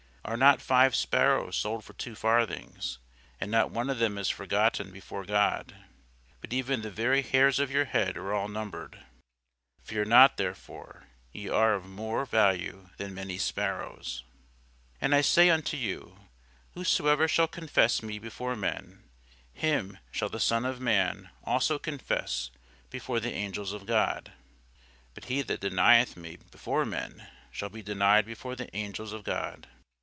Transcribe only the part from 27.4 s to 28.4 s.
shall be denied